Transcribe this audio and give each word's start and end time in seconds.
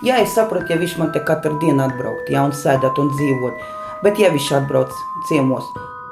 Jā, 0.00 0.16
es 0.24 0.32
saprotu, 0.32 0.72
ja 0.72 0.78
viņš 0.80 0.94
man 0.96 1.10
te 1.12 1.20
katru 1.20 1.58
dienu 1.60 1.84
atbraukt, 1.84 2.30
jā, 2.32 2.40
un 2.40 2.54
sēdēt 2.56 2.96
un 3.02 3.10
dzīvot, 3.12 3.64
bet 4.00 4.20
ja 4.20 4.30
viņš 4.32 4.46
atbrauc 4.56 4.94
ciemos. 5.28 5.66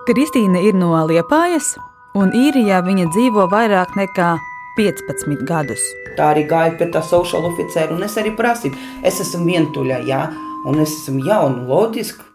Kristīna 0.09 0.61
ir 0.61 0.77
no 0.77 0.91
Liepājas, 1.09 1.71
un 2.13 2.35
īrijā 2.37 2.83
viņa 2.85 3.09
dzīvo 3.15 3.47
vairāk 3.49 3.97
nekā 3.97 4.35
15 4.77 5.41
gadus. 5.49 5.81
Tā 6.19 6.35
arī 6.35 6.45
gāja 6.51 6.77
pie 6.77 6.91
tā 6.93 7.01
sociāla 7.01 7.49
oficēra, 7.49 7.95
un 7.97 8.05
es 8.05 8.17
arī 8.21 8.35
prasīju, 8.37 8.77
es 9.09 9.23
esmu 9.25 9.49
vientuļā, 9.49 10.03
jā, 10.05 10.23
un 10.69 10.85
es 10.85 10.93
esmu 10.99 11.25
jauna, 11.25 11.65
loģiski. 11.71 12.27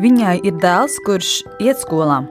Viņai 0.00 0.36
ir 0.46 0.54
dēls, 0.62 1.00
kurš 1.02 1.40
iet 1.58 1.82
skolā. 1.82 2.22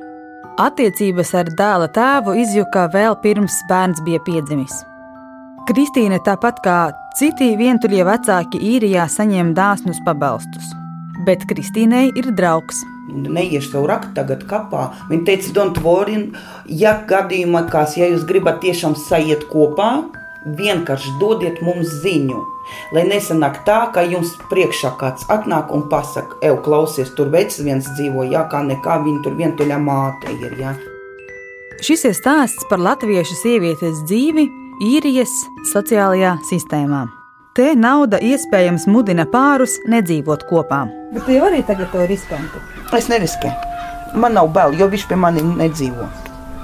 Attiecības 0.60 1.34
ar 1.40 1.52
dēla 1.60 1.92
tēvu 1.96 2.40
izjuka 2.40 2.88
vēl 2.96 3.20
pirms 3.24 3.60
bērns 3.68 4.00
bija 4.08 4.24
piedzimis. 4.24 4.86
Kristīne, 5.70 6.18
tāpat 6.26 6.64
kā 6.66 6.76
citi 7.14 7.52
vientuļie 7.54 8.02
vecāki, 8.08 8.58
īrijā 8.72 9.04
saņem 9.06 9.52
dāsnus 9.54 10.00
pabalstus. 10.02 10.72
Bet 11.28 11.44
Kristīnei 11.46 12.08
ir 12.18 12.32
draugs. 12.34 12.80
Neiešu 13.14 13.76
savu 13.76 13.90
raktu 13.92 14.16
tagad 14.18 14.48
kapā. 14.50 14.88
Viņa 15.12 15.28
teica, 15.28 15.52
don't 15.54 15.78
worry, 15.86 16.32
ja 16.66 16.96
gadījumā 17.06 17.68
kās, 17.70 17.94
ja 18.02 18.10
jūs 18.10 18.26
gribat 18.26 18.64
tiešām 18.64 18.96
sajiet 18.98 19.46
kopā, 19.52 19.92
vienkārši 20.58 21.14
dodiet 21.22 21.62
mums 21.62 22.00
ziņu. 22.02 22.42
Lai 22.98 23.06
nesanāk 23.06 23.62
tā, 23.68 23.84
ka 23.94 24.02
jums 24.10 24.32
priekšā 24.50 24.96
kāds 24.98 25.30
atnāk 25.30 25.70
un 25.70 25.86
pasakā, 25.92 26.40
ej, 26.50 26.56
klausies, 26.66 27.14
tur 27.14 27.30
vecs 27.30 27.62
viens 27.62 27.86
dzīvo, 27.94 28.26
jā, 28.34 28.48
kā 28.50 28.64
nekā 28.66 29.04
viņa 29.06 29.22
tur 29.28 29.38
vientuļā 29.38 29.78
māte 29.86 30.34
ir. 30.34 30.58
Jā. 30.58 30.74
Šis 31.86 32.08
ir 32.10 32.18
stāsts 32.18 32.66
par 32.74 32.82
latviešu 32.82 33.38
sievietes 33.38 34.02
dzīvi 34.10 34.48
īrijas 34.80 35.32
sociālajā 35.74 36.38
sistēmā. 36.48 37.06
Te 37.58 37.74
nauda 37.76 38.20
iespējams 38.24 38.86
mudina 38.88 39.26
pārus 39.28 39.76
nedzīvot 39.92 40.46
kopā. 40.48 40.86
Bet 41.12 41.28
jau 41.28 41.48
arī 41.50 41.60
tagad 41.68 41.90
to 41.92 42.06
riskantu. 42.08 42.62
Es 42.96 43.10
neriskēju. 43.12 43.56
Man 44.16 44.38
nav 44.38 44.52
bail, 44.54 44.78
jo 44.80 44.88
viņš 44.90 45.06
pie 45.10 45.18
maniem 45.20 45.52
nedzīvo. 45.60 46.08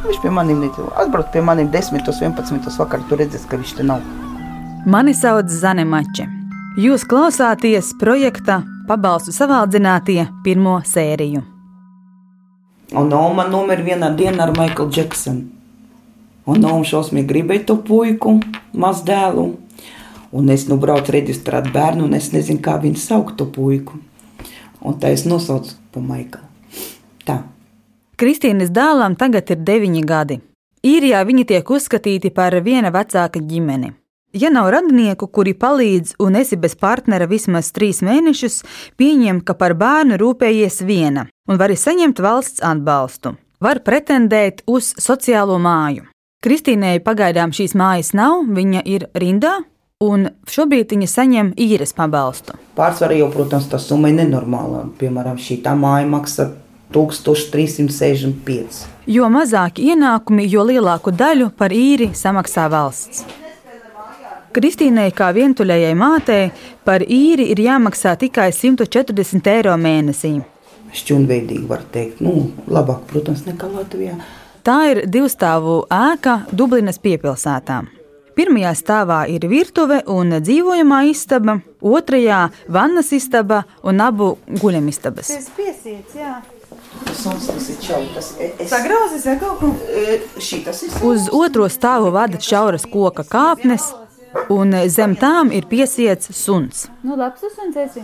Viņš 0.06 0.22
pie 0.24 0.32
maniem 0.34 0.62
nedzīvo. 0.64 0.94
Atbrauc 1.02 1.34
pie 1.34 1.44
maniem 1.44 1.68
10, 1.74 2.00
11 2.06 2.80
vakarā, 2.80 3.04
tu 3.10 3.20
redzēsi, 3.20 3.50
ka 3.50 3.60
viņš 3.60 3.74
te 3.80 3.86
nav. 3.86 4.06
Mani 4.86 5.16
sauc 5.18 5.50
Zane 5.52 5.84
Mače. 5.90 6.30
Jūs 6.80 7.04
klausāties 7.10 7.92
projekta 8.00 8.62
Pabalstu 8.86 9.34
savaldzinātie 9.34 10.28
pirmo 10.46 10.78
sēriju. 10.86 11.42
Un 12.94 13.08
Noma 13.10 13.48
nomira 13.50 13.82
vienā 13.82 14.12
dienā 14.16 14.46
ar 14.46 14.54
Maiklu 14.54 14.86
Džeksonu. 14.94 15.48
Un 16.46 16.62
Noma 16.62 16.86
šausmīgi 16.86 17.28
gribēja 17.30 17.66
to 17.72 17.80
puiku, 17.82 18.38
mazdēlu. 18.78 19.46
Un 20.36 20.52
es 20.54 20.68
nu 20.70 20.78
braucu 20.78 21.14
reģistrēt 21.16 21.72
bērnu, 21.74 22.06
un 22.06 22.18
es 22.18 22.32
nezinu, 22.34 22.62
kā 22.62 22.76
viņu 22.82 23.02
saukt 23.02 23.38
to 23.40 23.48
puiku. 23.50 23.98
Un 24.86 25.00
tā 25.02 25.14
es 25.16 25.26
nosaucu 25.26 25.74
pa 25.94 26.04
Maiklu. 26.04 26.44
Tā. 27.26 27.40
Kristīnas 28.20 28.70
dēlam 28.72 29.18
tagad 29.18 29.50
ir 29.52 29.64
deviņi 29.66 30.04
gadi. 30.06 30.40
Īrijā 30.86 31.24
viņi 31.26 31.48
tiek 31.50 31.70
uzskatīti 31.72 32.30
par 32.36 32.54
viena 32.62 32.92
vecāka 32.94 33.42
ģimeni. 33.42 33.96
Ja 34.36 34.52
nav 34.52 34.68
radinieku, 34.74 35.30
kuri 35.32 35.54
palīdz 35.56 36.18
un 36.22 36.36
esi 36.36 36.60
bez 36.60 36.76
partnera 36.76 37.26
vismaz 37.32 37.72
trīs 37.74 38.04
mēnešus, 38.06 38.60
pieņem, 39.00 39.40
ka 39.48 39.56
par 39.56 39.74
bērnu 39.80 40.20
rūpējies 40.20 40.82
viena 40.86 41.26
un 41.48 41.58
vari 41.62 41.80
saņemt 41.80 42.20
valsts 42.20 42.62
atbalstu. 42.62 43.38
Var 43.64 43.80
pretendēt 43.88 44.62
uz 44.68 44.92
sociālo 45.00 45.56
māju. 45.58 46.04
Kristīnai 46.46 47.00
pagaidām 47.02 47.50
šīs 47.58 47.72
mājas 47.74 48.12
nav, 48.14 48.44
viņa 48.54 48.84
ir 48.86 49.08
rindā, 49.18 49.64
un 50.06 50.28
šobrīd 50.46 50.92
viņa 50.94 51.08
saņem 51.10 51.48
īres 51.58 51.90
pabalstu. 51.98 52.54
Pārsvarā 52.78 53.18
jau, 53.18 53.32
protams, 53.34 53.66
tā 53.72 53.80
summa 53.82 54.12
ir 54.12 54.20
nenormāla. 54.20 54.84
Piemēram, 55.00 55.42
šī 55.42 55.58
tā 55.66 55.74
māja 55.74 56.06
maksā 56.12 56.52
1365. 56.94 58.86
Jo 59.10 59.26
mazāki 59.34 59.90
ienākumi, 59.90 60.46
jo 60.52 60.62
lielāku 60.70 61.10
daļu 61.18 61.50
par 61.58 61.74
īri 61.74 62.12
samaksā 62.14 62.70
valsts. 62.70 63.26
Kristīnai, 64.54 65.10
kā 65.18 65.34
vientuļajai 65.34 65.98
mātei, 65.98 66.54
par 66.86 67.02
īri 67.02 67.50
ir 67.58 67.66
jāmaksā 67.66 68.14
tikai 68.22 68.54
140 68.54 69.50
eiro 69.58 69.74
mēnesī. 69.82 70.38
Šķunveidīgi 70.94 71.66
var 71.68 71.82
teikt, 71.92 72.22
nu, 72.22 72.54
labāk, 72.70 73.02
protams, 73.10 73.50
nekā 73.50 73.66
Latvijā. 73.74 74.22
Tā 74.66 74.80
ir 74.90 75.04
divstāvu 75.14 75.84
ēka 75.94 76.40
Dublinas 76.50 76.98
piepilsētā. 76.98 77.84
Pirmajā 78.34 78.72
stāvā 78.80 79.20
ir 79.30 79.44
virtuve 79.46 80.00
un 80.10 80.40
dzīvojamā 80.42 81.04
istaba, 81.12 81.60
otrajā- 81.86 82.40
vannas 82.78 83.12
istaba 83.14 83.64
un 83.84 84.02
abu 84.02 84.32
guļamistabas. 84.48 85.30
Tas 85.30 85.52
piesiets, 85.54 86.16
jā. 86.18 86.42
Suns, 87.14 87.46
tas 87.46 87.70
ir 87.70 87.78
tas 88.16 88.34
es... 88.40 88.70
Sagrauzis 88.72 89.26
vai 89.26 89.38
kaut 89.40 89.60
ko? 89.60 89.70
E, 89.86 90.20
Šī 90.42 90.64
tas 90.66 90.82
ir. 90.82 90.90
Uz 91.04 91.30
otro 91.32 91.70
stāvu 91.70 92.12
vada 92.12 92.42
šauras 92.42 92.90
koka 92.90 93.24
kāpnes, 93.24 93.94
un 94.50 94.74
zem 94.90 95.16
tām 95.16 95.54
ir 95.54 95.70
piesiets 95.70 96.34
suns. 96.34 96.88
Nu, 97.04 97.16
labs 97.16 97.40
suns 97.54 97.78
esi. 97.78 98.02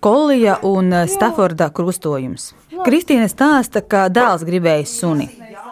Kolija 0.00 0.58
un 0.62 0.92
Staforda 1.08 1.68
krustojums. 1.70 2.50
Kristīne 2.84 3.28
stāsta, 3.30 3.80
ka 3.80 4.06
dēls 4.12 4.42
gribēja 4.46 4.86
suni, 4.90 5.28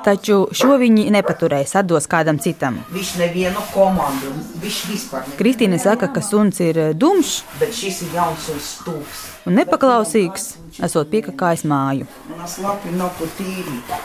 taču 0.06 0.44
šo 0.54 0.76
viņi 0.80 1.08
nepaturēs, 1.12 1.74
atdos 1.80 2.06
kādam 2.10 2.38
citam. 2.42 2.78
Viņš 2.94 3.10
nevienu 3.20 3.64
komandu, 3.74 4.30
viņš 4.62 4.78
vispār 4.92 5.26
ne. 5.26 5.36
Kristīne 5.40 5.80
saka, 5.82 6.08
ka 6.14 6.22
suns 6.22 6.60
ir 6.64 6.94
dumšs 6.94 7.42
Bet 7.60 7.74
šis 7.74 8.02
ir 8.06 8.14
jauns 8.20 8.46
un 8.54 8.62
stūks. 8.62 9.24
un 9.50 9.58
nepaklausīgs, 9.58 10.46
esot 10.80 11.10
piekakājis 11.10 11.66
māju. 11.68 12.06
Un 12.34 12.44
es 12.46 12.56
labi 12.62 12.94
nav 12.94 13.10
ko 13.18 13.28
tīrīt. 13.38 13.98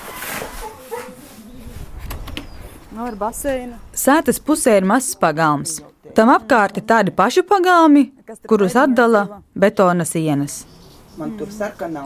Nu, 2.89 3.05
ar 3.05 3.15
baseinu. 3.15 3.77
Sētas 3.93 4.41
pusē 4.43 4.79
ir 4.81 4.83
mazs 4.83 5.15
pagalms. 5.15 5.77
Tam 6.19 6.27
apkārt 6.33 6.75
ir 6.75 6.83
tādi 6.83 7.13
paši 7.15 7.45
pagalmi, 7.47 8.09
kurus 8.43 8.73
atdala 8.75 9.21
betona 9.55 10.03
sienas. 10.03 10.65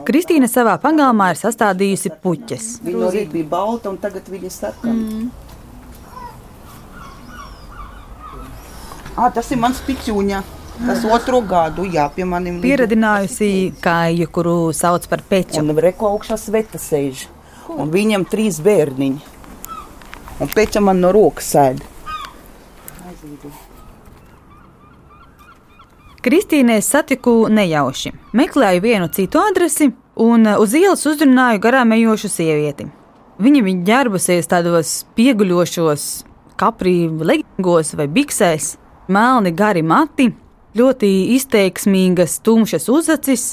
Kristīna 0.06 0.46
savā 0.50 0.76
pagalmā 0.82 1.32
ir 1.34 1.40
sastādījusi 1.40 2.12
puķes. 2.22 2.68
Viņa 2.86 3.02
no 3.02 3.10
rīta 3.16 3.34
bija 3.34 3.48
balta 3.50 3.90
un 3.90 3.98
tagad 4.04 4.30
viņa 4.30 4.46
ir 4.46 4.54
sarkana. 4.54 4.94
Mm. 4.94 5.32
Ah, 9.18 9.32
tas 9.34 9.50
ir 9.50 9.62
mans 9.66 9.82
piķuņa. 9.88 10.44
Tas 10.84 11.04
otro 11.10 11.42
gadu, 11.50 11.88
jā, 11.90 12.06
pie 12.14 12.30
maniem 12.30 12.62
Pieradinājusi 12.62 13.50
kāju, 13.82 14.30
kuru 14.34 14.56
sauc 14.78 15.10
par 15.10 15.26
peķu. 15.26 15.66
Un 15.66 15.74
reko 15.88 16.14
augšā 16.14 16.38
sveta 16.42 16.82
sēž. 16.82 17.28
Un 17.74 17.90
viņam 17.94 18.30
trīs 18.30 18.62
bērniņi. 18.62 19.22
Un 20.42 20.54
tam 20.54 20.90
man 20.90 21.02
no 21.02 21.14
rokas 21.14 21.50
sēž. 21.58 21.82
Kristīnai 26.24 26.78
satiku 26.80 27.50
nejauši. 27.52 28.14
Meklēju 28.32 28.82
vienu 28.82 29.10
citu 29.12 29.42
adresi 29.44 29.90
un 30.24 30.48
uz 30.56 30.72
ielas 30.80 31.02
uzrunāju 31.10 31.60
garām 31.60 31.92
ejošu 31.92 32.30
sievieti. 32.32 32.86
Viņa 33.44 33.64
bija 33.66 33.82
ģērbusies 33.90 34.48
tādos 34.48 34.94
pieguļošos, 35.18 36.06
kaprī 36.56 36.94
leggingos 37.12 37.92
vai 38.00 38.08
biksēs, 38.08 38.78
melni 39.12 39.52
gari 39.52 39.84
mati, 39.84 40.30
ļoti 40.80 41.10
izteiksmīgas, 41.36 42.38
tumšas 42.46 42.88
uzacis 42.94 43.44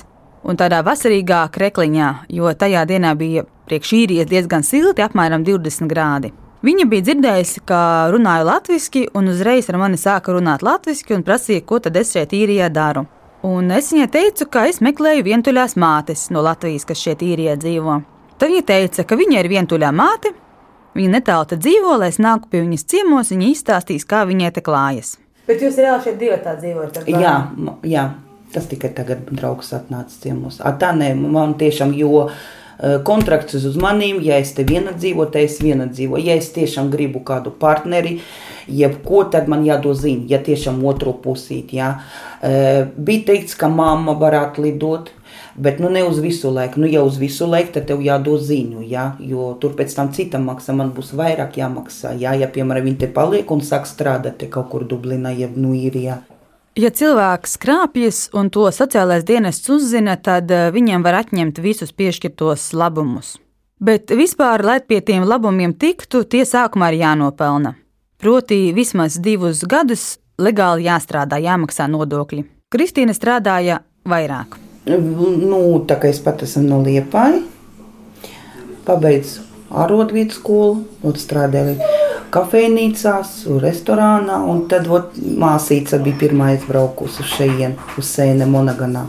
un 0.47 0.61
tādā 0.61 0.85
vasarīgā 0.87 1.43
krekliņā, 1.51 2.13
jo 2.31 2.55
tajā 2.55 2.85
dienā 2.87 3.17
bija 3.19 3.49
priekš 3.67 3.97
īrijas 4.05 4.31
diezgan 4.31 4.63
silti, 4.63 5.03
apmēram 5.03 5.43
20 5.43 5.91
grādi. 5.91 6.31
Viņa 6.61 6.85
bija 6.93 7.07
dzirdējusi, 7.07 7.63
ka 7.65 7.79
runāju 8.13 8.45
latviešu, 8.45 9.07
un 9.17 9.33
uzreiz 9.33 9.71
ar 9.73 9.79
mani 9.81 9.97
sāka 9.97 10.35
runāt 10.37 10.61
latviešu 10.61 11.17
un 11.17 11.25
prasīja, 11.25 11.65
ko 11.65 11.79
tad 11.81 11.97
es 11.97 12.13
šeit 12.13 12.35
īrijā 12.37 12.69
daru. 12.69 13.07
Un 13.49 13.73
es 13.73 13.89
viņai 13.95 14.09
teicu, 14.13 14.45
ka 14.53 14.67
es 14.69 14.83
meklēju 14.85 15.25
vientuļās 15.25 15.79
mātes 15.81 16.27
no 16.29 16.43
Latvijas, 16.45 16.85
kas 16.85 17.01
šeit 17.01 17.23
īrijā 17.25 17.55
dzīvo. 17.57 17.95
Tad 18.37 18.53
viņa 18.53 18.67
teica, 18.69 19.07
ka 19.09 19.17
viņa 19.17 19.41
ir 19.41 19.49
vientuļā 19.49 19.89
māte, 19.97 20.35
viņa 20.99 21.15
netālu 21.15 21.57
dzīvo, 21.57 21.97
lai 22.03 22.11
es 22.13 22.21
nāku 22.21 22.53
pie 22.53 22.61
viņas 22.67 22.85
ciemos, 22.93 23.33
viņa 23.33 23.49
izstāstīs, 23.55 24.05
kā 24.05 24.27
viņai 24.29 24.53
te 24.53 24.65
klājas. 24.67 25.15
Bet 25.49 25.65
jūs 25.65 25.81
reāli 25.81 26.05
šeit 26.05 26.21
divi 26.21 26.37
tā 26.45 26.59
dzīvojat? 26.61 27.01
Jā, 27.09 27.35
jā, 27.89 28.05
tas 28.53 28.69
tikai 28.69 28.93
tagad 29.01 29.25
draugs 29.33 29.73
atnāca 29.81 30.21
ciemos. 30.21 30.61
A, 30.61 30.77
tā 30.77 30.93
nē, 30.93 31.15
man 31.17 31.57
tiešām, 31.57 31.97
jo 31.97 32.27
eh, 32.27 32.45
kontrakts 33.05 33.59
uz 33.61 33.77
manīm, 33.81 34.21
ja 34.25 34.39
es 34.41 34.55
te 34.57 34.65
viena 34.65 34.95
dzīvoju, 34.97 35.31
tad 35.35 35.45
es 35.45 35.59
viena 35.61 35.87
dzīvoju. 35.91 36.25
Ja 36.25 36.37
es 36.41 36.51
tiešām 36.55 36.91
gribu 36.93 37.21
kādu 37.27 37.53
partneri, 37.53 38.19
jebko, 38.69 39.25
tad 39.33 39.51
man 39.53 39.67
jādod 39.67 39.99
ziņa, 40.01 40.27
ja 40.31 40.41
tiešām 40.45 40.81
otru 40.89 41.15
pusīt. 41.23 41.75
Jā. 41.77 41.95
Eh, 42.43 42.87
Bija 42.97 43.27
teikts, 43.33 43.57
ka 43.59 43.69
mamma 43.69 44.17
varētu 44.17 44.65
lidot. 44.65 45.13
Bet 45.61 45.81
nu, 45.83 45.91
ne 45.93 46.01
uz 46.07 46.21
visu 46.23 46.49
laiku. 46.55 46.81
Nu, 46.81 46.87
ja 46.89 47.03
uz 47.05 47.19
visu 47.21 47.45
laiku, 47.47 47.75
tad 47.75 47.89
tev 47.91 48.01
jādod 48.01 48.41
ziņu, 48.41 48.85
jā, 48.89 49.11
jo 49.21 49.51
tur 49.61 49.75
pēc 49.77 49.93
tam 49.99 50.13
citam 50.15 50.47
maksā, 50.49 50.73
man 50.77 50.95
būs 50.97 51.13
vairāk 51.19 51.59
jāmaksā. 51.61 52.15
Jā, 52.23 52.33
ja, 52.39 52.49
piemēram, 52.49 52.87
viņi 52.89 53.01
te 53.03 53.11
paliek 53.13 53.51
un 53.51 53.61
sāk 53.61 53.91
strādāt 53.91 54.47
kaut 54.49 54.71
kur 54.73 54.87
Dublinā, 54.89 55.35
jeb 55.37 55.59
nu 55.61 55.75
īrijā. 55.77 56.21
Ja 56.23 56.30
cilvēks 56.89 57.59
krāpjas 57.61 58.19
un 58.33 58.49
to 58.49 58.63
sociālais 58.73 59.25
dienests 59.27 59.69
uzzina, 59.69 60.15
tad 60.17 60.49
eh, 60.55 60.71
viņam 60.73 61.03
var 61.05 61.19
atņemt 61.19 61.61
visus 61.61 61.93
piešķirtos 61.93 62.71
labumus. 62.79 63.35
Bet 63.81 64.13
vispār, 64.15 64.65
lai 64.65 64.79
pie 64.81 65.01
tiem 65.05 65.27
labumiem 65.29 65.75
tiktu, 65.75 66.23
tie 66.25 66.47
sākumā 66.49 66.93
ir 66.93 67.01
jānopelna. 67.03 67.75
Proti, 68.21 68.71
vismaz 68.77 69.19
divus 69.19 69.65
gadus 69.65 70.21
legāli 70.41 70.87
jāstrādā, 70.87 71.41
jāmaksā 71.43 71.89
nodokļi. 71.91 72.45
Kristīna 72.71 73.17
strādāja 73.17 73.81
vairāk. 74.09 74.57
Nu, 74.87 75.61
tā 75.89 75.99
kā 76.01 76.09
es 76.13 76.21
pat 76.25 76.45
esmu 76.47 76.65
no 76.69 76.83
Liepājas, 76.87 77.43
pabeidzu 78.87 79.45
ārotvidu 79.71 80.37
skolu, 80.39 80.85
un 81.03 81.19
strādāju 81.19 81.77
kafejnīcās, 82.35 83.35
restorānā, 83.63 84.41
un 84.51 84.65
tad 84.71 84.89
ot, 84.91 85.17
māsīca 85.19 86.01
bija 86.03 86.19
pirmā 86.25 86.53
aizbraukusi 86.55 87.25
uz 87.25 87.33
šejienu, 87.35 87.91
uz 88.01 88.11
Sēne 88.11 88.49
Monaganā. 88.51 89.07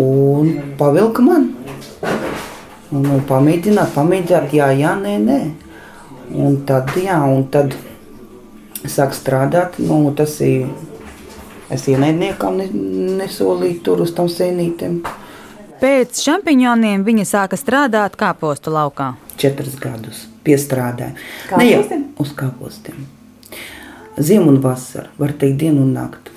Un 0.00 0.52
pavilka 0.78 1.24
man. 1.24 1.50
Un, 2.92 3.06
un 3.06 3.24
pamēģināt, 3.28 3.92
pamēģināt, 3.94 4.52
jā, 4.56 4.68
jā, 4.76 4.92
nē, 5.00 5.16
nē. 5.22 5.40
Un 6.42 6.60
tad, 6.68 6.92
jā, 6.96 7.18
un 7.28 7.46
tad 7.52 7.74
sāk 8.88 9.16
strādāt, 9.16 9.78
nu, 9.80 10.04
tas 10.16 10.38
ir, 10.44 10.68
es 11.72 11.84
ienaidniekam 11.88 12.60
nesolīju 13.20 13.82
tur 13.84 14.04
uz 14.04 14.14
tam 14.16 14.28
sēnītēm. 14.32 15.02
Pēc 15.82 16.20
šampiņoniem 16.22 17.04
viņa 17.04 17.24
sāka 17.26 17.58
strādāt 17.58 18.16
kāpostu 18.20 18.70
laukā. 18.70 19.12
Četrus 19.42 19.74
gadus 19.80 20.26
piestrādāja. 20.46 21.16
Kāpostiem? 21.50 22.04
Ne, 22.04 22.14
uz 22.22 22.30
kāpostiem. 22.38 23.06
Ziemu 24.20 24.52
un 24.52 24.60
vasaru, 24.62 25.08
var 25.18 25.32
teikt, 25.38 25.58
dienu 25.62 25.82
un 25.86 25.94
nakti. 25.96 26.30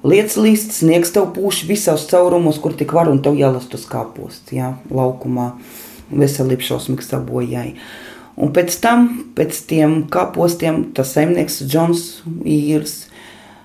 Lietas 0.00 0.38
līsts, 0.40 0.80
sniegs 0.80 1.12
tev 1.12 1.28
pūš 1.36 1.66
visos 1.68 2.06
caurumos, 2.08 2.58
kur 2.62 2.72
tik 2.76 2.94
var, 2.96 3.10
un 3.12 3.20
tev 3.22 3.36
jālast 3.36 3.74
uz 3.76 3.84
kāpostu, 3.88 4.56
jā, 4.56 4.72
laukumā. 4.90 5.52
Veselība 6.10 6.64
šausmīgi 6.66 7.04
sabojāja. 7.06 7.76
Un 8.40 8.50
pēc 8.56 8.78
tam, 8.82 9.06
pēc 9.36 9.60
tiem 9.68 10.00
kāpostiem, 10.10 10.88
tas 10.96 11.12
saimnieks 11.14 11.60
Džons 11.68 12.06
īrs, 12.48 12.96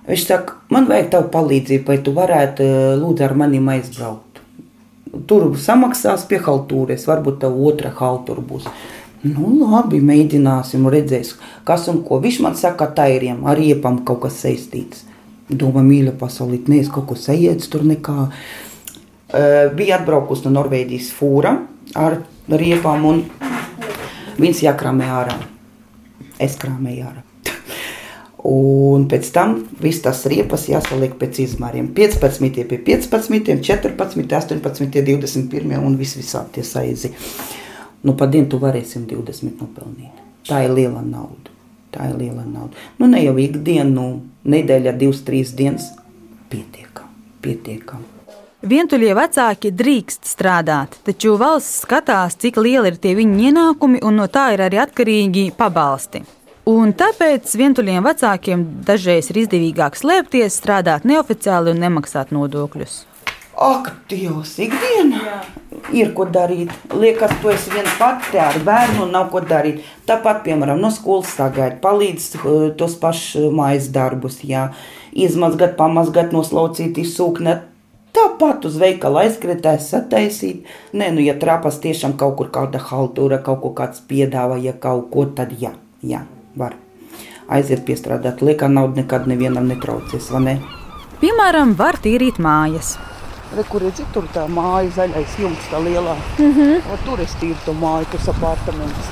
viņš 0.09 0.27
saka, 0.27 0.59
man 0.73 0.89
vajag 0.91 1.09
tavu 1.15 1.31
palīdzību, 1.33 1.87
vai 1.87 1.97
tu 2.03 2.13
varētu 2.13 2.67
lūdzu 2.99 3.25
ar 3.25 3.37
maniem 3.39 3.71
aizbraukt 3.73 4.24
tur 5.27 5.47
samaksās 5.59 6.27
pie 6.29 6.39
haltūres, 6.43 7.07
varbūt 7.09 7.41
tā 7.43 7.49
otra 7.49 7.91
haltūra 7.95 8.43
būs. 8.45 8.69
Nu, 9.25 9.49
labi, 9.63 9.99
mēģināsim, 10.05 10.85
redzēs, 10.91 11.33
kas 11.65 11.87
un 11.89 12.03
ko. 12.05 12.19
Viņš 12.21 12.39
man 12.45 12.57
saka, 12.59 12.91
tā 12.93 13.07
ir 13.15 13.25
ar 13.33 13.57
riepām 13.57 14.03
kaut 14.05 14.21
kas 14.27 14.37
saistīts. 14.43 15.05
Domā, 15.49 15.81
mīļa 15.85 16.13
pasaulē, 16.19 16.61
nees 16.69 16.89
kaut 16.93 17.07
ko 17.09 17.17
sajiet 17.17 17.65
tur 17.69 17.85
nekā. 17.85 18.29
Bija 19.77 19.99
atbraukusi 19.99 20.45
no 20.45 20.53
Norvēģijas 20.59 21.11
fūra 21.17 21.57
ar 21.97 22.19
riepām 22.49 23.05
un 23.09 23.23
viņas 24.37 24.65
jākrāmē 24.69 25.09
ārā. 25.21 25.37
Es 26.41 26.59
krāmēju 26.61 27.07
ārā. 27.09 27.24
Un 28.45 29.07
pēc 29.09 29.31
tam 29.33 29.55
viss 29.81 30.03
tas 30.05 30.19
riepas 30.29 30.67
jāsaliek 30.69 31.15
pēc 31.17 31.39
izmēriem. 31.47 31.87
15, 31.97 32.65
pie 32.69 32.77
15, 32.77 33.63
14, 33.65 33.95
18, 34.37 35.01
21 35.01 35.79
un 35.81 35.97
viss 35.97 36.19
visādi 36.19 36.59
tie 36.59 36.65
saizi. 36.67 37.13
Nu, 38.05 38.13
pa 38.13 38.27
dienu 38.29 38.51
tu 38.51 38.61
varēsi 38.61 39.01
20 39.09 39.57
nopelnīt. 39.63 40.21
Tā 40.45 40.61
ir 40.67 40.75
liela 40.77 41.01
nauda. 41.01 41.49
Tā 41.95 42.11
ir 42.11 42.19
liela 42.19 42.43
nauda. 42.45 42.77
Nu, 42.99 43.09
ne 43.09 43.23
jau 43.23 43.33
ikdienu, 43.41 43.89
nu, 43.95 44.05
nedēļa, 44.45 44.93
divas, 44.99 45.23
trīs 45.25 45.55
dienas 45.57 45.89
pietiekam, 46.51 47.09
pietiekam. 47.41 48.03
Vientuļie 48.65 49.11
vecāki 49.17 49.69
drīkst 49.73 50.25
strādāt, 50.29 50.99
taču 51.05 51.35
valsts 51.41 51.83
skatās, 51.85 52.37
cik 52.41 52.57
lieli 52.61 52.93
ir 52.93 53.01
tie 53.01 53.17
viņu 53.17 53.49
ienākumi, 53.49 54.01
un 54.05 54.21
no 54.21 54.25
tā 54.29 54.51
ir 54.53 54.63
arī 54.65 54.81
atkarīgi 54.85 55.51
pabalsti. 55.57 56.23
Un 56.65 56.95
tāpēc 56.97 57.51
vientuļiem 57.59 58.01
vecākiem 58.07 58.61
dažreiz 58.87 59.27
ir 59.29 59.43
izdevīgāk 59.43 59.99
slēpties, 59.99 60.55
strādāt 60.57 61.03
neoficiāli 61.05 61.75
un 61.75 61.83
nemaksāt 61.83 62.31
nodokļus. 62.33 63.03
Ak, 63.61 63.91
Dievs, 64.09 64.55
ikdiena 64.65 65.19
Jā. 65.21 65.35
ir 65.93 66.09
ko 66.17 66.25
darīt. 66.25 66.73
Liekas, 66.89 67.35
tu 67.43 67.53
esi 67.53 67.69
viens 67.69 67.93
pats 67.99 68.33
te 68.33 68.41
ar 68.41 68.57
bērnu 68.65 69.05
un 69.05 69.13
nav 69.13 69.29
ko 69.29 69.43
darīt. 69.45 69.85
Tāpat, 70.09 70.41
piemēram, 70.47 70.81
no 70.81 70.89
skolas 70.89 71.37
sagaidīt, 71.37 71.77
palīdz 71.85 72.27
uh, 72.41 72.49
tos 72.79 72.97
pašus 72.97 73.53
mājas 73.53 73.91
darbus, 73.93 74.41
jā. 74.41 74.71
izmazgāt, 75.13 75.77
pamazgāt, 75.77 76.33
noslaucīt, 76.33 76.97
izsūknēt. 77.05 77.69
Tāpat 78.17 78.65
uz 78.65 78.79
veikala 78.81 79.27
aizkritēs, 79.27 79.91
sataisīt. 79.93 80.65
Nē, 80.97 81.13
nu, 81.13 81.21
ja 81.21 81.37
trapas 81.37 81.77
tiešām 81.83 82.17
kaut 82.17 82.39
kur 82.41 82.49
kāda 82.49 82.81
haltūra, 82.81 83.43
kaut 83.45 83.61
ko 83.61 83.75
kāds 83.77 84.01
piedāvāja, 84.09 84.73
kaut 84.81 85.11
ko, 85.13 85.29
tad 85.29 85.53
jā, 85.61 85.77
jā 86.01 86.25
var 86.55 86.75
aiziet 87.47 87.83
piestrādāt. 87.87 88.41
Liekā 88.41 88.69
nauda 88.71 89.01
nekad 89.01 89.27
nevienam 89.29 89.67
netraucēs, 89.69 90.31
vai 90.33 90.41
ne? 90.47 90.55
Piemēram, 91.21 91.75
var 91.79 91.97
tīrīt 92.03 92.39
mājas. 92.43 92.95
Re, 93.55 93.63
kur 93.69 93.83
ir 93.85 93.93
tur 94.13 94.25
tā 94.33 94.47
māja, 94.51 94.89
zaļais 94.97 95.37
jumts, 95.39 95.67
tā 95.71 95.79
lielā? 95.83 96.15
Mm 96.39 96.51
-hmm. 96.53 96.89
o, 96.93 96.97
tur 97.05 97.21
es 97.21 97.35
tīru 97.41 97.57
to 97.65 97.73
māju, 97.73 98.05
tas 98.11 98.27
apartaments. 98.27 99.11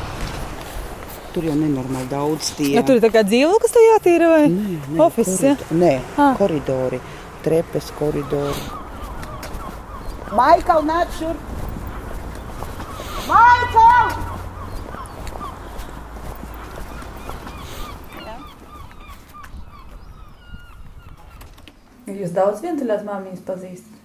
Tur 1.33 1.43
jau 1.43 1.55
nenormāli 1.55 2.09
daudz 2.09 2.51
tīra. 2.57 2.75
Ja 2.75 2.83
tur 2.83 2.95
ir 2.95 3.01
tā 3.01 3.09
kā 3.13 3.23
dzīvoklis, 3.23 3.71
tev 3.71 3.81
jātīra 3.89 4.29
vai? 4.29 4.47
Nē, 4.49 4.77
nē, 4.91 5.01
Office, 5.05 5.45
ja? 5.47 5.55
Nē, 5.71 5.99
Ah. 6.17 6.35
koridori, 6.37 6.99
trepes 7.43 7.91
koridori. 7.99 8.59
Maikal, 10.35 10.83
nāc 10.83 11.07
šurp! 11.19 11.37
Maikal! 13.27 14.32
Jūs 22.09 22.33
daudz 22.35 22.63
vientuļās 22.63 23.05
māmiņas 23.07 23.45
pazīstat. 23.47 24.01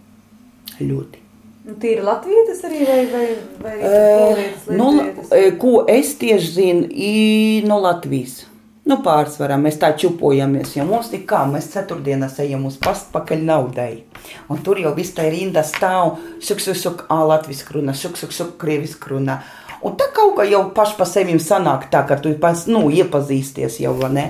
Ļoti. 0.78 1.24
Nu, 1.68 1.74
tīri 1.82 2.04
latvietis 2.04 2.60
arī 2.64 2.84
vai, 2.86 3.00
vai, 3.12 3.24
vai 3.60 3.72
Uh, 3.76 4.28
polietis, 4.30 4.68
nu, 4.70 4.86
lietuvietis? 4.94 5.32
eh, 5.36 5.50
ko 5.60 5.72
es 5.90 6.14
tieši 6.20 6.52
zinu, 6.54 6.86
ir 6.88 7.66
no 7.68 7.80
Latvijas. 7.82 8.44
Nu, 8.88 9.02
pārsvarā 9.04 9.58
mēs 9.60 9.76
tā 9.82 9.90
čupojamies, 10.00 10.70
jo 10.78 10.86
mums 10.88 11.10
ir 11.12 11.26
kā 11.28 11.42
mēs 11.50 11.66
ceturtdienās 11.74 12.38
ejam 12.40 12.64
uz 12.64 12.78
pastu 12.80 13.10
pakaļ 13.12 13.42
naudai. 13.44 14.04
Un 14.48 14.62
tur 14.64 14.80
jau 14.80 14.94
viss 14.96 15.12
tā 15.12 15.26
rinda 15.28 15.60
stāv, 15.60 16.14
šuk, 16.40 16.62
šuk, 16.64 16.78
šuk, 16.84 17.02
ā, 17.12 17.18
latviski 17.28 17.76
runā, 17.76 17.92
šuk, 17.92 18.16
šuk, 18.16 18.32
šuk, 18.32 18.54
krieviski 18.62 19.12
runā. 19.12 19.42
Un 19.84 19.98
tā 20.00 20.08
kaut 20.16 20.38
kā 20.38 20.46
jau 20.48 20.62
paši 20.74 20.96
pa 20.96 21.04
sevi 21.04 21.36
sanāk 21.42 21.90
tā, 21.92 22.00
ka 22.08 22.16
tu 22.16 22.32
pas, 22.40 22.64
nu, 22.70 22.86
iepazīsties 22.88 23.76
jau, 23.84 23.92
vai 24.00 24.10
ne? 24.14 24.24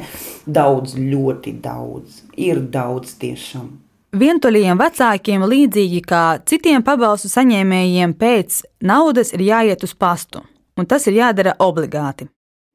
Daudz, 0.49 0.97
ļoti 0.97 1.53
daudz. 1.61 2.23
Ir 2.41 2.63
daudz 2.73 3.13
tiešām. 3.21 3.69
Vientuļiem 4.17 4.79
vecākiem, 4.81 5.45
līdzīgi 5.45 6.01
kā 6.09 6.23
citiem 6.49 6.81
pabalstu 6.81 7.29
saņēmējiem, 7.29 8.15
pēc 8.17 8.63
naudas 8.81 9.35
ir 9.37 9.45
jāiet 9.45 9.85
uz 9.85 9.93
pastu, 9.93 10.41
un 10.81 10.89
tas 10.89 11.05
ir 11.11 11.19
jādara 11.19 11.53
obligāti. 11.61 12.31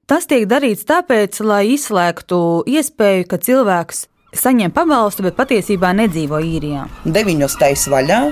Tas 0.05 0.29
tiek 0.29 0.45
darīts 0.45 0.85
tāpēc, 0.85 1.41
lai 1.41 1.63
izslēgtu 1.73 2.37
iespēju, 2.69 3.25
ka 3.31 3.41
cilvēks 3.41 4.05
saņem 4.37 4.73
pabalstu, 4.75 5.25
bet 5.25 5.39
patiesībā 5.39 5.95
nedzīvo 5.97 6.37
īrijā. 6.37 6.85
Deviņos 7.09 7.57
taisa 7.57 7.97
vaļā, 7.97 8.23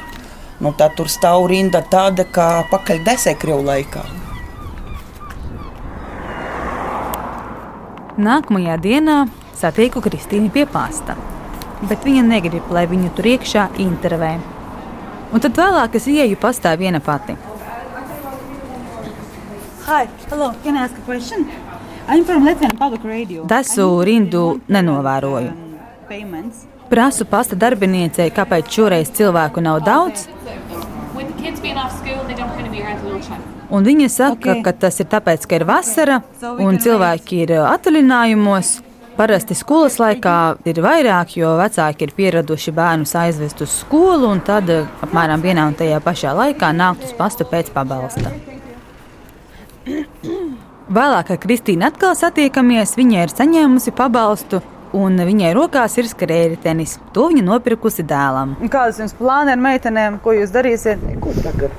nu 0.62 0.78
tā 0.78 0.92
tur 0.94 1.10
stāv 1.10 1.50
rinda 1.50 1.82
tāda 1.82 2.30
kā 2.30 2.52
pakaļ 2.70 3.06
desē 3.10 3.34
krievu 3.42 3.66
laikā. 3.66 4.21
Nākamajā 8.22 8.76
dienā 8.78 9.16
satieku 9.58 10.02
Kristīnu 10.06 10.52
pie 10.54 10.68
pasta, 10.70 11.16
bet 11.90 12.04
viņa 12.06 12.22
negrib, 12.28 12.68
lai 12.70 12.84
viņu 12.90 13.10
tur 13.18 13.30
iekšā 13.32 13.64
intervē. 13.82 14.36
Un 15.34 15.42
tad 15.42 15.58
vēlāk 15.58 15.96
es 15.98 16.06
ieju 16.12 16.38
pastā 16.38 16.76
viena 16.78 17.02
pati. 17.02 17.34
Hi, 19.88 20.06
hello, 20.30 20.52
can 20.64 20.78
I 20.78 20.84
ask 20.84 21.00
a 21.00 21.06
question? 21.08 21.48
I'm 22.08 22.26
from 22.26 22.46
Latvian 22.46 22.78
Public 22.78 23.08
Radio. 23.10 23.48
Tasu 23.50 23.88
rindu 24.06 24.60
nenovēroju. 24.70 25.56
Payments. 26.10 26.68
Prasu 26.92 27.26
pasta 27.26 27.58
darbiniecei, 27.58 28.30
kāpēc 28.36 28.70
šoreiz 28.70 29.10
cilvēku 29.18 29.66
nav 29.66 29.82
daudz, 29.88 30.28
With 31.16 31.28
the 31.28 31.42
kids 31.42 31.60
being 31.60 31.78
off 31.78 31.98
school, 31.98 32.24
they 32.28 32.36
don't 32.36 32.54
kind 32.54 32.68
of 32.68 32.72
be 32.72 32.84
around 32.84 33.00
at 33.00 33.06
lunchtime. 33.06 33.51
Un 33.72 33.88
viņa 33.88 34.08
saka, 34.12 34.56
Ok. 34.58 34.64
ka 34.64 34.74
tas 34.86 35.00
ir 35.00 35.08
tāpēc, 35.12 35.48
ka 35.48 35.56
ir 35.60 35.66
vasara 35.66 36.22
un 36.60 36.78
cilvēki 36.78 37.44
ir 37.46 37.58
atvaļinājumos. 37.64 38.82
Parasti 39.18 39.54
skolas 39.54 39.98
laikā 40.00 40.36
ir 40.66 40.80
vairāk, 40.82 41.36
jo 41.36 41.50
vecāki 41.60 42.08
ir 42.08 42.14
pieraduši 42.16 42.72
bērnus 42.72 43.12
aizvest 43.20 43.60
uz 43.62 43.74
skolu, 43.82 44.30
un 44.32 44.40
tad 44.40 44.70
eh, 44.72 44.88
apmēram 45.04 45.44
vienā 45.44 45.68
un 45.68 45.76
tajā 45.78 46.00
pašā 46.02 46.32
laikā 46.34 46.72
nākt 46.74 47.04
uz 47.10 47.14
pastu 47.18 47.46
pēc 47.46 47.74
pabalsta. 47.76 48.32
Vēlāk 50.92 51.30
ar 51.32 51.40
Kristīnu 51.44 51.86
atkal 51.88 52.16
satiekamies. 52.20 52.96
Viņa 53.00 53.28
ir 53.28 53.36
saņēmusi 53.36 53.94
pabalstu, 53.96 54.62
un 54.98 55.20
viņai 55.28 55.54
rokās 55.56 55.96
ir 56.00 56.10
skrējēji. 56.10 56.88
To 57.16 57.30
viņa 57.32 57.46
nopirkusi 57.48 58.08
dēlam. 58.08 58.58
Kādas 58.72 59.00
jums 59.04 59.16
plāni 59.20 59.54
ar 59.54 59.62
meitenēm? 59.62 60.20
Ko 60.24 60.36
jūs 60.36 60.52
darīsiet? 60.56 61.04
Ko 61.24 61.36
tagad 61.44 61.72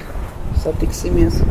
satiksimies 0.63 1.43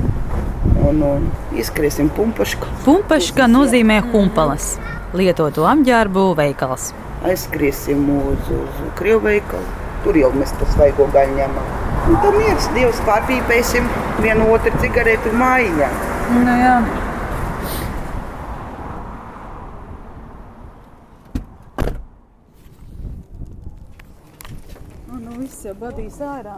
un, 0.88 1.04
un 1.04 1.28
izskriesim 1.58 2.10
pumpašku. 2.16 2.70
Pumpaška 2.86 3.48
nozīmē 3.52 4.00
humpalas, 4.12 4.76
lietotu 5.18 5.66
apģērbu 5.70 6.26
veikals. 6.40 6.92
Aizskriesim 7.28 8.08
uz, 8.16 8.50
uz 8.56 8.82
Krievu 8.98 9.26
veikalu. 9.28 9.78
Tur 10.02 10.18
jau 10.18 10.32
mēs 10.34 10.54
to 10.58 10.66
svaigo 10.74 11.06
gaļu 11.14 11.38
ņemam. 11.38 11.72
Un 12.10 12.18
tam 12.24 12.40
ir 12.42 12.58
divas 12.74 12.98
pārpīpēsim, 13.06 13.86
vienu 14.24 14.50
otru 14.56 14.74
cigareti 14.82 15.34
mājā. 15.38 15.92
Nu, 16.34 16.56
jā. 16.64 16.76
Nu, 25.06 25.22
nu 25.22 25.38
viss 25.44 25.62
jau 25.70 25.78
badīs 25.86 26.18
ārā. 26.26 26.58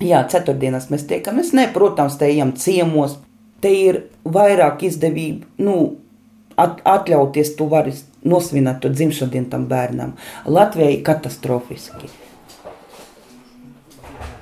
Jā, 0.00 0.22
ceturtdienās 0.32 0.88
mēs 0.92 1.04
tiekamies. 1.08 1.52
Ne, 1.56 1.66
protams, 1.72 2.16
te 2.20 2.28
ejam 2.30 2.54
ciemos. 2.56 3.18
Te 3.60 3.72
ir 3.76 3.98
vairāk 4.24 4.86
izdevību, 4.88 5.50
nu, 5.60 5.74
at, 6.56 6.80
atļauties 6.88 7.52
to 7.58 7.66
vari 7.68 7.92
nosvinēt 8.24 8.80
to 8.80 8.88
dzimšanu 8.92 9.34
dienu 9.34 9.52
tam 9.52 9.66
bērnam. 9.68 10.14
Latvijai 10.48 11.02
katastrofiski. 11.04 12.08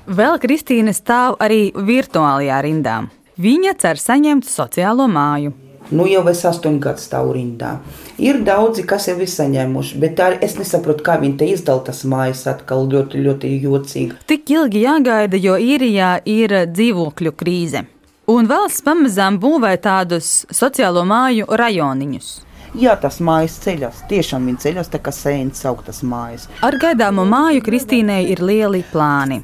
Vēl 0.08 0.38
Kristīne 0.40 0.94
stāv 0.96 1.36
arī 1.42 1.68
virtuālajā 1.74 2.62
rindā. 2.64 3.00
Viņa 3.38 3.74
cer 3.82 3.98
saņemt 4.00 4.46
sociālo 4.48 5.04
māju. 5.10 5.52
Nu, 5.90 6.04
jau 6.04 6.25
es 6.28 6.42
astoņu 6.45 6.83
gadu 6.85 7.00
stāvu 7.00 7.33
rindā. 7.37 7.78
Ir 8.21 8.42
daudzi, 8.45 8.85
kas 8.88 9.07
jau 9.09 9.16
ir 9.23 9.30
saņēmuši, 9.33 10.00
bet 10.02 10.16
tā, 10.18 10.30
es 10.45 10.59
nesaprotu, 10.61 11.04
kā 11.07 11.16
viņi 11.23 11.38
te 11.40 11.49
izdala 11.49 11.80
tas 11.87 12.02
mājas 12.04 12.45
atkal 12.50 12.85
ļoti, 12.92 13.23
ļoti 13.25 13.52
jocīgi. 13.62 14.18
Tik 14.28 14.52
ilgi 14.52 14.83
jāgaida, 14.85 15.40
jo 15.40 15.57
īrijā 15.57 16.18
ir 16.28 16.59
dzīvokļu 16.75 17.33
krīze. 17.40 17.87
Un 18.28 18.50
valsts 18.50 18.85
pamazām 18.85 19.38
būvē 19.40 19.71
tādus 19.80 20.42
sociālo 20.52 21.07
māju 21.09 21.49
rajoniņus. 21.49 22.28
Jā, 22.76 22.99
tas 23.00 23.16
mājas 23.25 23.54
ceļās. 23.62 24.02
Tiešām 24.11 24.45
viņa 24.50 24.61
ceļās, 24.66 24.90
tā 24.92 25.00
kā 25.00 25.14
sēnes 25.14 25.64
augtas 25.71 26.02
mājas. 26.04 26.45
Ar 26.61 26.76
gaidāmo 26.76 27.25
māju 27.25 27.64
Kristīnei 27.64 28.26
ir 28.35 28.45
lieli 28.45 28.83
plāni. 28.92 29.40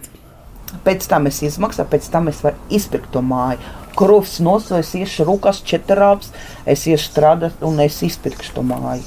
Pēc 0.85 1.09
tam 1.09 1.31
es 1.31 1.41
izmaksāju, 1.47 1.89
pēc 1.89 2.11
tam 2.13 2.29
es 2.29 2.43
varu 2.45 2.61
izpirkt 2.69 3.09
to 3.15 3.25
māju. 3.25 3.63
Krūvis 3.99 4.39
nosojas, 4.45 4.91
es 4.91 5.05
iešu 5.05 5.27
rūkās 5.29 5.61
četrāps, 5.67 6.33
es 6.67 6.87
iešu 6.91 7.11
strādāt 7.11 7.63
un 7.67 7.79
es 7.85 8.01
izpirkšu 8.07 8.57
to 8.57 8.65
māju. 8.67 9.05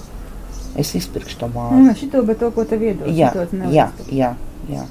Es 0.77 0.94
izpirkšu 0.98 1.41
to 1.41 1.50
māju. 1.51 1.82
Nu, 1.88 1.96
šito, 1.98 2.22
bet 2.27 2.39
to, 2.44 2.51
ko 2.56 2.65
tev 2.70 2.86
iedod. 2.86 3.10
Jā, 3.12 3.34
jā, 3.74 3.89
jā, 4.13 4.32
jā. 4.72 4.86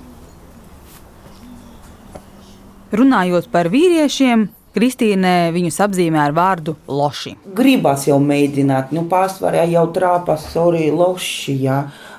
Runājot 2.97 3.49
par 3.53 3.71
vīriešiem, 3.73 4.49
Kristīne 4.77 5.55
viņus 5.55 5.79
apzīmē 5.87 6.21
ar 6.21 6.35
vārdu 6.37 6.75
loši. 6.93 7.33
Gribās 7.57 8.05
jau 8.11 8.19
mēģināt, 8.21 8.91
nu, 8.93 9.07
pārsvarā 9.09 9.63
jau 9.73 9.87
trāpās, 9.97 10.51
sorry, 10.53 10.91
loši, 10.93 11.55
jā. 11.65 11.79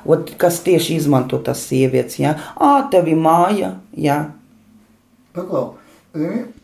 Ot, 0.10 0.32
kas 0.42 0.64
tieši 0.66 0.98
izmanto 0.98 1.38
tas 1.46 1.62
sievietes, 1.70 2.18
jā. 2.24 2.34
Ā, 2.58 2.72
tevi 2.90 3.14
māja, 3.14 3.76
jā. 3.94 4.24
Paklau, 5.38 5.76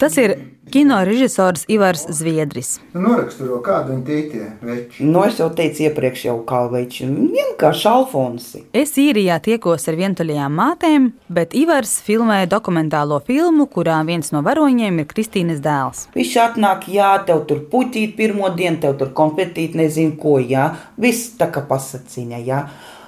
Tas 0.01 0.17
ir 0.17 0.33
kino 0.71 1.05
režisors 1.05 1.65
Ivars 1.67 2.05
Zviedris. 2.09 2.79
nu 2.93 3.01
noraksturo, 3.01 3.59
kādu 3.61 3.97
viņi 3.97 4.21
tie 4.31 4.45
veči. 4.61 5.03
Nu, 5.03 5.23
es 5.27 5.39
jau 5.39 5.49
teicu 5.53 5.87
iepriekš 5.87 6.25
jau 6.25 6.37
kalveči, 6.47 7.07
vienkārši 7.07 7.87
Alfonsi. 7.91 8.63
Es 8.73 8.95
īrijā 8.97 9.39
tiekos 9.43 9.87
ar 9.91 9.97
vientuļajām 9.99 10.55
mātēm, 10.59 11.11
bet 11.29 11.53
Ivars 11.57 11.99
filmē 12.05 12.43
dokumentālo 12.49 13.19
filmu, 13.27 13.67
kurā 13.67 13.99
viens 14.07 14.31
no 14.31 14.41
varoņiem 14.45 15.03
ir 15.03 15.09
Kristīnas 15.11 15.61
dēls. 15.63 16.07
Viņš 16.15 16.33
atnāk, 16.47 16.87
jā, 16.87 17.11
tev 17.27 17.45
tur 17.49 17.65
puķīt 17.71 18.15
pirmo 18.17 18.49
dienu, 18.55 18.79
tev 18.81 18.97
tur 19.01 19.13
konfetīt, 19.13 19.75
nezinu 19.75 20.17
ko, 20.19 20.39
jā. 20.39 20.71
Viss 20.97 21.35
tā 21.39 21.51
kā 21.53 21.65
pasacīņa, 21.67 22.43
jā. 22.47 22.65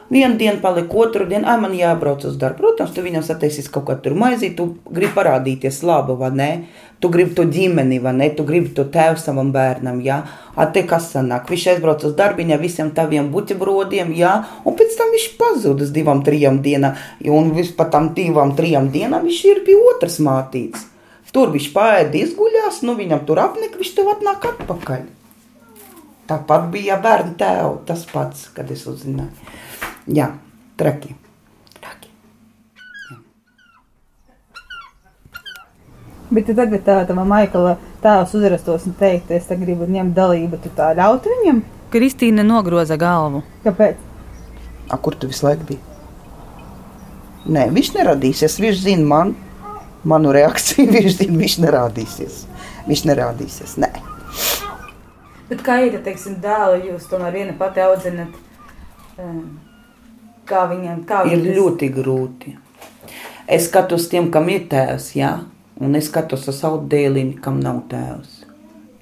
Vienu 0.09 0.37
dienu 0.37 0.61
palika, 0.61 0.97
otru 1.01 1.25
dienu, 1.25 1.47
ah, 1.49 1.57
man 1.57 1.71
jābrauc 1.73 2.21
uz 2.29 2.35
darbu. 2.37 2.61
Protams, 2.61 2.91
tu 2.93 3.01
viņam 3.01 3.23
sataisīsi 3.25 3.71
kaut 3.73 3.87
kādu 3.87 4.13
maizīt, 4.13 4.53
tu 4.59 4.75
gribi 4.85 5.15
parādīties 5.15 5.81
labi, 5.81 6.13
vai 6.19 6.29
ne? 6.29 6.49
Tu 7.01 7.09
gribi 7.09 7.33
to 7.37 7.47
ģimeni, 7.49 7.97
vai 8.03 8.13
ne? 8.13 8.29
Tu 8.37 8.45
gribi 8.45 8.69
to 8.77 8.85
tēvu 8.93 9.17
savam 9.17 9.49
bērnam, 9.55 9.97
jā. 10.05 10.19
A 10.53 10.67
te 10.69 10.85
kas 10.85 11.09
sanāk? 11.15 11.49
Viņš 11.49 11.67
aizbrauc 11.73 12.05
uz 12.05 12.13
darbu, 12.17 12.45
ar 12.53 12.61
visiem 12.61 12.93
taviem 12.93 13.31
buķibrodiem, 13.33 14.13
jā. 14.13 14.35
Un 14.63 14.77
pēc 14.77 14.93
tam 14.99 15.09
viņš 15.15 15.29
pazūd 15.41 15.81
uz 15.87 15.93
divām, 15.95 16.21
trijām 16.27 16.61
dienām. 16.61 17.01
Un 17.25 17.55
vispār 17.57 17.89
tam 17.89 18.13
divām, 18.13 18.53
trijām 18.55 18.93
dienām 18.93 19.25
viņš 19.25 19.43
ir 19.49 19.65
pie 19.65 19.79
otras 19.89 20.21
mātītes. 20.21 20.85
Tur 21.35 21.49
viņš 21.51 21.65
pāri 21.73 22.21
izguļās, 22.23 22.77
nu 22.87 22.93
viņam 22.95 23.25
tur 23.27 23.41
apnika, 23.43 23.75
viņš 23.81 23.89
tev 23.97 24.13
atnāk 24.13 24.45
atpakaļ. 24.53 25.01
Tāpat 26.29 26.69
bija 26.71 26.95
bērnu 27.03 27.35
tēvu, 27.37 27.81
tas 27.89 28.05
pats, 28.07 28.47
kad 28.55 28.71
es 28.71 28.85
uzzināju. 28.87 29.33
Jā, 30.05 30.27
traki. 30.77 31.15
traki. 31.79 32.09
Bet 36.29 36.45
tu 36.45 36.55
tagad 36.57 36.83
tā, 36.85 36.97
tā 37.09 37.15
Maikla 37.15 37.77
tēvs 38.03 38.35
uzrastos 38.37 38.85
un 38.85 38.93
teikt, 38.99 39.31
es 39.33 39.49
te 39.49 39.57
gribu 39.57 39.87
ņemt 39.89 40.13
dalību, 40.17 40.61
tu 40.61 40.69
tā 40.77 40.91
ļautu 40.97 41.33
viņam? 41.33 41.63
Kristīne 41.93 42.45
nogroza 42.45 42.97
galvu. 43.01 43.41
Kāpēc? 43.65 43.97
A, 44.89 44.97
kur 44.97 45.17
tu 45.17 45.29
visu 45.31 45.47
laiku 45.47 45.69
biji? 45.71 45.81
Nē, 47.45 47.69
viņš 47.73 47.93
neradīsies. 47.97 48.59
Viņš 48.61 48.81
zina 48.85 49.05
man, 49.09 49.35
manu 50.03 50.33
reakciju. 50.33 50.89
Viņš 50.95 51.19
zina, 51.19 51.37
viņš 51.41 51.59
nerādīsies. 51.61 52.39
Viņš 52.89 53.05
nerādīsies. 53.09 53.77
Nē. 53.81 53.91
Bet 55.49 55.61
kā 55.65 55.77
ir, 55.85 55.93
ja, 55.93 56.01
teiksim, 56.05 56.39
dēlu 56.41 56.89
jūs 56.89 57.05
tomēr 57.09 57.37
viena 57.37 57.53
pati 57.57 57.85
audzinat? 57.85 58.33
em, 59.17 59.59
Kā 60.50 60.66
viņiem, 60.70 61.04
kā 61.06 61.22
Ir 61.28 61.38
viņiem 61.38 61.56
ļoti 61.58 61.88
grūti. 61.94 62.56
Es 63.50 63.66
skatos 63.68 64.08
tiem, 64.10 64.30
kam 64.30 64.48
ir 64.50 64.68
tēvs, 64.70 65.12
jā, 65.18 65.32
un 65.80 65.98
es 65.98 66.06
skatos 66.10 66.46
uz 66.50 66.60
savu 66.62 66.84
dēliņu, 66.90 67.40
kam 67.42 67.58
nav 67.62 67.84
tēvs. 67.90 68.44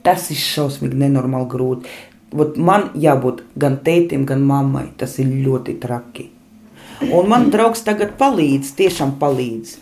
Tas 0.04 0.30
ir 0.32 0.40
šausmīgi, 0.40 0.96
nenormāli 0.96 1.48
grūti. 1.52 1.94
Vot 2.32 2.56
man 2.56 2.90
jābūt 2.96 3.42
gan 3.56 3.78
tētim, 3.84 4.24
gan 4.28 4.44
mammai. 4.44 4.86
Tas 5.00 5.18
ir 5.20 5.30
ļoti 5.44 5.78
traki. 5.80 6.28
Un 7.08 7.28
man 7.30 7.48
draugs 7.52 7.84
tagad 7.86 8.16
palīdz, 8.20 8.72
tiešām 8.78 9.16
palīdz. 9.20 9.76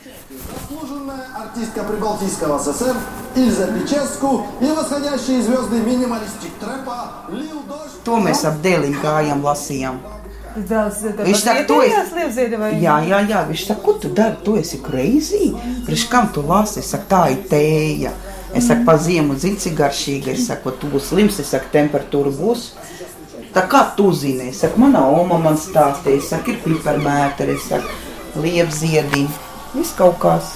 Заслуженная 0.47 1.26
артистка 1.35 1.83
Прибалтийского 1.85 2.59
СССР 2.59 2.97
Ильза 3.37 3.66
Печеску 3.73 4.47
и 4.61 4.66
восходящие 4.66 5.42
звезды 5.42 5.80
минималистик 5.80 6.52
трэпа 6.61 7.26
Лил 7.30 7.62
Дождь. 7.68 8.02
To 8.04 8.21
mēs 8.23 8.45
ap 8.47 8.61
dēliņu 8.62 9.00
gājām, 9.02 9.42
lasījām. 9.42 9.99
Viņš 10.55 11.43
saka, 11.43 11.63
tu 11.67 11.77
esi-? 11.86 12.81
Jā, 12.81 12.98
jā, 13.08 13.22
jā. 13.29 13.43
Viņš 13.48 13.65
saka, 13.70 13.81
ko 13.86 13.96
tu 14.01 14.12
dari? 14.15 14.38
Tu 14.46 14.58
esi 14.62 14.81
crazy. 14.84 15.51
Priekš 15.88 16.08
kam 16.12 16.31
tu 16.36 16.43
lasi? 16.46 16.79
Es 16.84 16.91
saku, 16.93 17.08
tā 17.12 17.24
ir 17.34 17.43
tēja. 17.51 18.13
Es 18.55 18.67
saku, 18.67 18.86
pa 18.88 18.98
ziemu 19.00 19.38
zini, 19.39 19.60
cik 19.62 19.77
garšīga. 19.79 20.34
Es 20.36 20.48
saku, 20.50 20.74
tu 20.79 20.91
būsi 20.91 21.13
slims, 21.13 21.39
es 21.43 21.53
saku, 21.53 21.72
temperatūra 21.75 22.34
būs. 22.36 22.72
Tā 23.51 23.65
kā 23.67 23.84
tu 23.98 24.08
zini, 24.15 24.50
es 24.51 24.62
saku, 24.63 24.79
mana 24.79 25.03
oma 25.12 25.39
man 25.39 25.58
stāstīja, 25.60 26.20
es 26.22 26.31
saku, 26.31 26.53
ir 26.53 26.62
piparmēteri, 26.63 27.58
es 27.60 27.67
saku, 27.67 27.96
liepziedi, 28.39 29.25
viss 29.75 29.96
kaut 29.98 30.20
kas. 30.24 30.53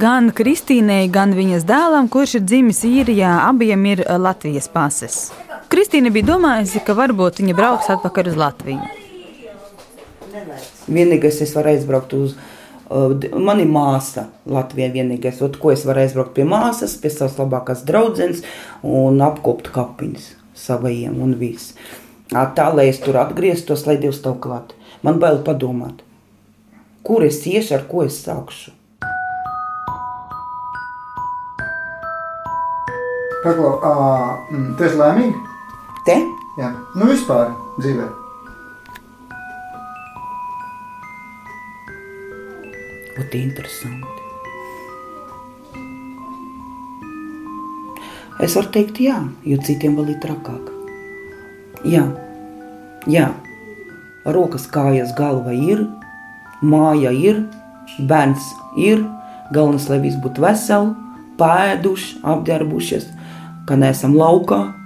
Gan 0.00 0.30
Kristīnei, 0.32 1.10
gan 1.12 1.34
viņas 1.36 1.66
dēlam, 1.68 2.06
kurš 2.08 2.38
ir 2.38 2.46
dzimis 2.46 2.84
īrijā, 2.88 3.34
abiem 3.50 3.82
ir 3.90 4.00
eh, 4.06 4.16
Latvijas 4.16 4.70
pases. 4.72 5.18
Kristīne 5.70 6.10
bija 6.10 6.26
domājusi, 6.32 6.80
ka 6.82 6.96
varbūt 6.98 7.38
viņa 7.42 7.54
brauks 7.54 7.90
atpakaļ 7.94 8.32
uz 8.32 8.38
Latviju. 8.40 8.80
Vienīgais, 10.90 11.38
es 11.44 11.52
varu 11.54 11.70
aizbraukt 11.74 12.14
uz. 12.18 12.34
Uh, 12.90 13.12
d- 13.14 13.30
man 13.38 13.60
ir 13.62 13.68
māsa 13.70 14.24
Latvijā 14.50 14.88
vienīgais, 14.90 15.38
ot, 15.46 15.60
ko 15.62 15.70
es 15.70 15.84
varu 15.86 16.02
aizbraukt 16.02 16.32
pie 16.34 16.42
māsas, 16.48 16.96
pie 16.98 17.12
savas 17.14 17.36
labākās 17.38 17.84
draudzenes 17.86 18.42
un 18.82 19.22
apkopt 19.22 19.70
kapiņas 19.70 20.32
savajiem 20.58 21.20
un 21.22 21.36
viss. 21.38 21.76
Tā, 22.30 22.66
lai 22.74 22.88
es 22.90 22.98
tur 23.02 23.20
atgrieztos, 23.22 23.86
lai 23.86 23.94
Dievs 24.02 24.18
tev 24.24 24.40
klāt. 24.42 24.74
Man 25.06 25.22
bail 25.22 25.38
padomāt, 25.46 26.02
kur 27.06 27.22
es 27.26 27.38
iešu, 27.46 27.76
ar 27.78 27.86
ko 27.90 28.02
es 28.06 28.18
sākšu. 28.26 28.74
Paklau, 33.40 33.78
ā, 33.86 33.94
mm, 34.50 34.74
tu 34.76 34.84
esi 34.90 34.98
laimīga? 34.98 35.49
Te? 36.06 36.16
Jā. 36.56 36.70
Nu 36.96 37.10
vispār 37.10 37.52
dzīvē. 37.80 38.06
Ot, 43.20 43.34
interesanti. 43.36 44.20
Es 48.40 48.56
varu 48.56 48.72
teikt, 48.72 49.02
jā, 49.04 49.18
jo 49.44 49.60
citiem 49.60 49.98
vēl 49.98 50.14
ir 50.14 50.20
trakāk. 50.22 50.70
Jā, 51.84 52.06
jā. 53.08 53.28
rokas, 54.24 54.64
kājas, 54.72 55.12
galva 55.16 55.52
ir, 55.52 55.84
māja 56.64 57.12
ir, 57.12 57.44
bērns 58.00 58.52
ir. 58.80 59.04
Galvenais, 59.50 59.88
lai 59.90 59.98
viss 59.98 60.18
būtu 60.22 60.44
veseli, 60.44 60.92
pēduši, 61.40 62.20
apģērbušies, 62.22 63.08
ka 63.66 63.76
neesam 63.76 64.14
laukā. 64.14 64.79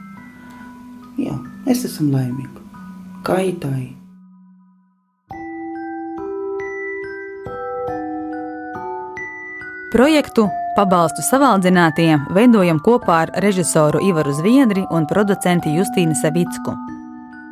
Jā, 1.21 1.37
es 1.71 1.85
esmu 1.87 2.11
laimīga. 2.15 2.63
Kā 3.25 3.39
ir 3.47 3.61
tā? 3.63 3.71
Ir? 3.79 3.93
Projektu 9.95 10.49
Pabalstu 10.75 11.23
savaldzinātiem 11.23 12.25
veidojam 12.35 12.81
kopā 12.83 13.21
ar 13.25 13.33
režisoru 13.45 14.03
Ivaru 14.03 14.35
Zviedri 14.35 14.83
un 14.91 15.07
producentu 15.07 15.71
Justīnu 15.71 16.19
Savicku. 16.19 16.75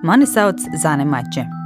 Mani 0.02 0.26
sauc 0.26 0.58
Zane 0.82 1.06
Mače. 1.06 1.61